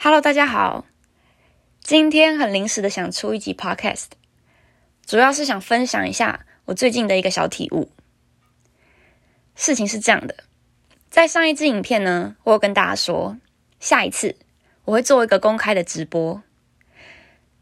[0.00, 0.86] Hello，大家好。
[1.80, 4.06] 今天很临时的想出一集 Podcast，
[5.04, 7.90] 主要是想分享一下我最近的一个小体悟。
[9.56, 10.44] 事情是这样的，
[11.10, 13.38] 在上一支影片呢，我有跟大家说，
[13.80, 14.36] 下一次
[14.84, 16.44] 我会做一个公开的直播。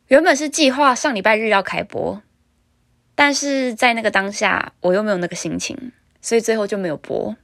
[0.09, 2.23] 原本是计划上礼拜日要开播，
[3.15, 5.91] 但是在那个当下，我又没有那个心情，
[6.21, 7.35] 所以最后就没有播。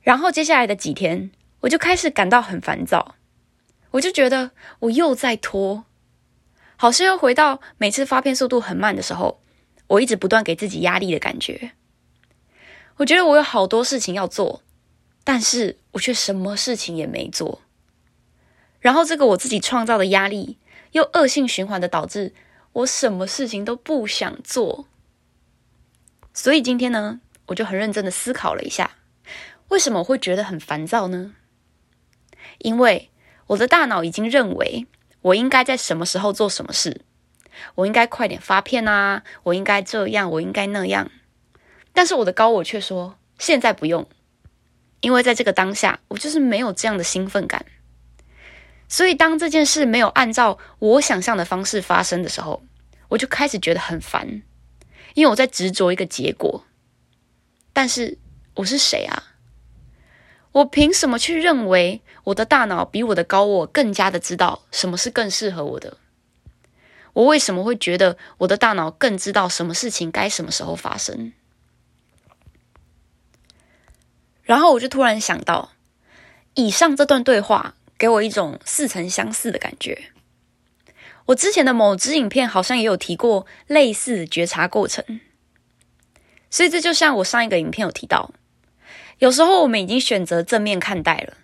[0.00, 1.30] 然后接下来的几天，
[1.60, 3.14] 我就开始感到很烦躁。
[3.92, 5.84] 我就觉得我又在拖，
[6.76, 9.40] 好像又回到每次发片速度很慢的时候，
[9.86, 11.72] 我一直不断给自己压力的感觉。
[12.96, 14.62] 我觉得我有好多事情要做，
[15.24, 17.62] 但是我却什么事情也没做。
[18.80, 20.58] 然后这个我自己创造的压力，
[20.92, 22.34] 又恶性循环的导致
[22.72, 24.86] 我什么事情都不想做。
[26.34, 28.92] 所以今天呢，我就很认真的思考了一下，
[29.68, 31.34] 为什么我会觉得很烦躁呢？
[32.58, 33.10] 因为。
[33.48, 34.86] 我的大脑已经认为
[35.20, 37.02] 我应该在什么时候做什么事，
[37.74, 41.10] 我应该快点发片啊，我应该这样，我应该那样。
[41.92, 44.08] 但是我的高我却说现在不用，
[45.00, 47.66] 因为在这个当下，我就是没有这样的兴奋感。
[48.88, 52.62] 所以当这件事没有按照我想象的方式发生的时候，
[53.08, 54.42] 我就开始觉得很烦，
[55.14, 56.64] 因为我在执着一个结果。
[57.72, 58.18] 但是
[58.54, 59.31] 我是谁啊？
[60.52, 65.96] 我凭什么去认为我的大脑比我的高我更加的知道什么是更适合我的？
[67.14, 71.32] 我为什么会觉得我的大脑更知道什么事情该什么时候发生？
[74.42, 75.72] 然后我就突然想到，
[76.54, 80.10] 以上这段对话给我一种似曾相似的感觉。
[81.26, 85.20] 我之前的某支影片好像也有提过类似觉察过程，
[86.50, 88.32] 所以这就像我上一个影片有提到。
[89.22, 91.36] 有时候我们已经选择正面看待了，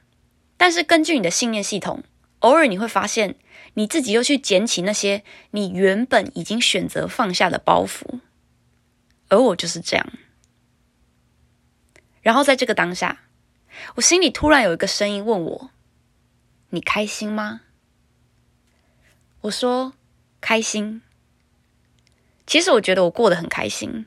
[0.56, 2.02] 但是根据你的信念系统，
[2.40, 3.36] 偶尔你会发现
[3.74, 8.18] 你自己又去捡起那些你原本已经选择放下的包袱，
[9.28, 10.12] 而我就是这样。
[12.20, 13.20] 然后在这个当下，
[13.94, 15.70] 我心里突然有一个声音问我
[16.70, 17.60] ：“你开心吗？”
[19.42, 19.92] 我说
[20.42, 21.02] ：“开心。”
[22.44, 24.04] 其实我觉得我过得很开心，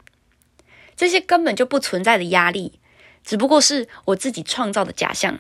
[0.98, 2.81] 这些根本就不存在的压力。
[3.24, 5.40] 只不过是我自己创造的假象。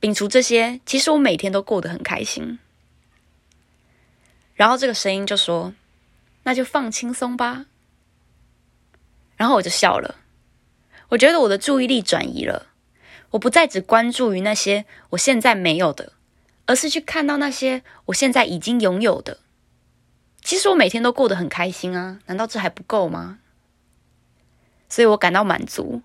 [0.00, 2.58] 摒除这些，其实我每天都过得很开心。
[4.54, 5.74] 然后这个声音就说
[6.42, 7.66] ：“那就放轻松吧。”
[9.36, 10.16] 然后我就笑了。
[11.10, 12.68] 我觉得我的注意力转移了，
[13.30, 16.12] 我不再只关注于那些我现在没有的，
[16.66, 19.40] 而是去看到那些我现在已经拥有的。
[20.42, 23.38] 其实我每天都过得很开心啊，难道这还不够吗？
[24.88, 26.02] 所以我感到满足。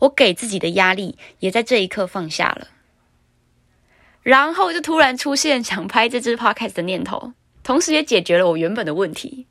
[0.00, 2.68] 我给自己的压力也在这一刻放下了，
[4.22, 7.32] 然后就突然出现想拍这支 podcast 的念头，
[7.62, 9.46] 同时也解决了我原本的问题，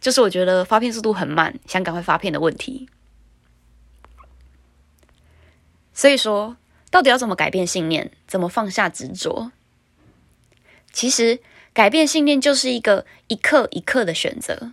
[0.00, 2.88] 就是我觉得发片速度很慢，想赶快发片的问题。
[5.92, 6.56] 所以说，
[6.90, 9.50] 到底要怎么改变信念，怎么放下执着？
[10.92, 11.40] 其实，
[11.72, 14.72] 改变信念就是一个一刻一刻的选择，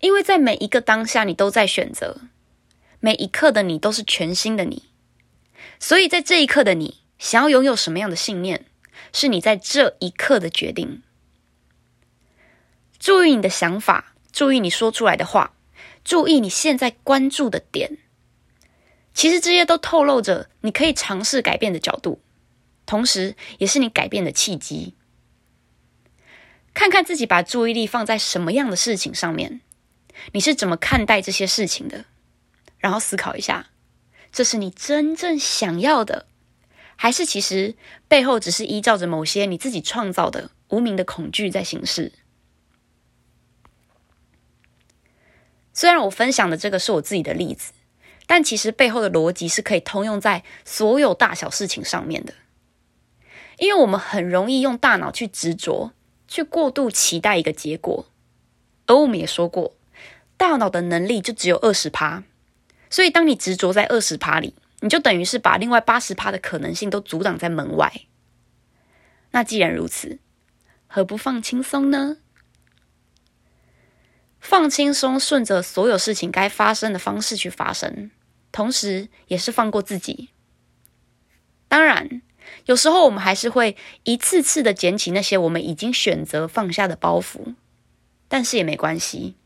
[0.00, 2.22] 因为在每一个当下，你都在选择。
[3.00, 4.90] 每一刻的你都是全新的你，
[5.78, 8.66] 所以在这一刻的你想要拥有什么样的信念，
[9.12, 11.02] 是你在这一刻的决定。
[12.98, 15.54] 注意你的想法，注意你说出来的话，
[16.04, 17.96] 注意你现在关注的点。
[19.14, 22.20] 其实这些都透露着你可以尝试改变的角度，
[22.84, 24.94] 同时也是你改变的契机。
[26.74, 29.62] 看看自己把注意力放在什么样的事情上面，
[30.32, 32.04] 你是怎么看待这些事情的？
[32.80, 33.68] 然后思考一下，
[34.32, 36.26] 这是你真正想要的，
[36.96, 37.76] 还是其实
[38.08, 42.12] 背后只是依照着某些你自己创造的无名的恐惧在行事？
[45.72, 47.72] 虽然我分享的这个是我自己的例子，
[48.26, 52.34] 但其实背后的逻辑是可以通用在所有大小事情上面的。
[53.58, 55.92] 因为我们很容易用大脑去执着，
[56.26, 58.06] 去过度期待一个结果，
[58.86, 59.74] 而我们也说过，
[60.36, 62.24] 大脑的能力就只有二十趴。
[62.90, 67.92] 所以，当你执着在二十趴里，你就等于是把另外八十趴的可能性都阻挡在门外。
[69.30, 70.18] 那既然如此，
[70.88, 72.16] 何不放轻松呢？
[74.40, 78.10] 放轻松，顺着所有事情该发生的方式去发生，
[78.50, 80.30] 同时也是放过自己。
[81.68, 82.22] 当然，
[82.66, 87.54] 有时候我们还是会一次次的捡起那些我们已经选择放下的包袱，
[88.26, 89.36] 但是也没关系，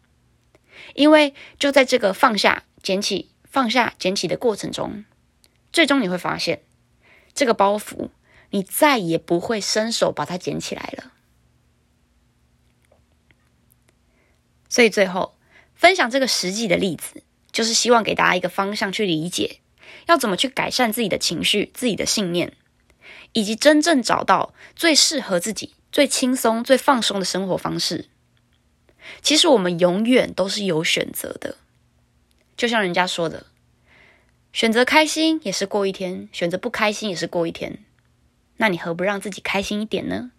[0.94, 3.33] 因为就在这个放下、捡起。
[3.54, 5.04] 放下、捡起的过程中，
[5.72, 6.64] 最终你会发现，
[7.34, 8.08] 这个包袱
[8.50, 11.12] 你再也不会伸手把它捡起来了。
[14.68, 15.36] 所以最后
[15.76, 17.22] 分享这个实际的例子，
[17.52, 19.60] 就是希望给大家一个方向去理解，
[20.08, 22.54] 要怎么去改善自己的情绪、自己的信念，
[23.34, 28.08] 以及真正找到最适合自己、最轻松、最放松的生活方式。
[29.22, 31.58] 其实我们永远都是有选择的，
[32.56, 33.46] 就像人家说的，
[34.52, 37.78] 选择开心也是过一天，选择不开心也是过一天。
[38.58, 40.30] 那你何不让自己开心一点呢？